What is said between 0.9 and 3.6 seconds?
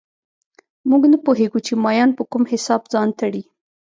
نه پوهېږو چې مایان په کوم حساب ځان تړي